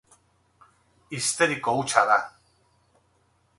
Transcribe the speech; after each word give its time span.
Histeriko 1.17 1.77
hutsa 1.81 2.07
da. 2.13 2.19